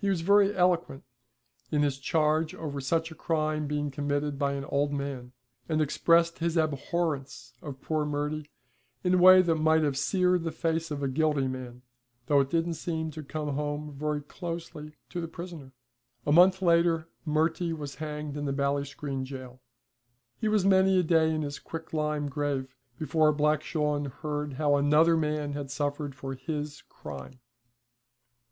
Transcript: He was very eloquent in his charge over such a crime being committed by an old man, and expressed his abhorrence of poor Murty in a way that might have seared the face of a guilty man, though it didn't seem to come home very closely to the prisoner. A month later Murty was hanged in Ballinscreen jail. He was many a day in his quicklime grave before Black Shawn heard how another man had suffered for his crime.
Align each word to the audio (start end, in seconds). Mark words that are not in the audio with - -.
He 0.00 0.08
was 0.08 0.22
very 0.22 0.52
eloquent 0.56 1.04
in 1.70 1.82
his 1.82 2.00
charge 2.00 2.52
over 2.52 2.80
such 2.80 3.12
a 3.12 3.14
crime 3.14 3.68
being 3.68 3.92
committed 3.92 4.36
by 4.36 4.54
an 4.54 4.64
old 4.64 4.92
man, 4.92 5.30
and 5.68 5.80
expressed 5.80 6.40
his 6.40 6.56
abhorrence 6.56 7.54
of 7.62 7.80
poor 7.80 8.04
Murty 8.04 8.50
in 9.04 9.14
a 9.14 9.18
way 9.18 9.40
that 9.40 9.54
might 9.54 9.84
have 9.84 9.96
seared 9.96 10.42
the 10.42 10.50
face 10.50 10.90
of 10.90 11.00
a 11.00 11.06
guilty 11.06 11.46
man, 11.46 11.82
though 12.26 12.40
it 12.40 12.50
didn't 12.50 12.74
seem 12.74 13.12
to 13.12 13.22
come 13.22 13.54
home 13.54 13.92
very 13.96 14.20
closely 14.20 14.96
to 15.10 15.20
the 15.20 15.28
prisoner. 15.28 15.70
A 16.26 16.32
month 16.32 16.60
later 16.60 17.06
Murty 17.24 17.72
was 17.72 17.94
hanged 17.94 18.36
in 18.36 18.46
Ballinscreen 18.46 19.24
jail. 19.24 19.60
He 20.40 20.48
was 20.48 20.64
many 20.64 20.98
a 20.98 21.04
day 21.04 21.32
in 21.32 21.42
his 21.42 21.60
quicklime 21.60 22.28
grave 22.28 22.74
before 22.98 23.32
Black 23.32 23.62
Shawn 23.62 24.06
heard 24.06 24.54
how 24.54 24.74
another 24.74 25.16
man 25.16 25.52
had 25.52 25.70
suffered 25.70 26.16
for 26.16 26.34
his 26.34 26.82
crime. 26.88 27.38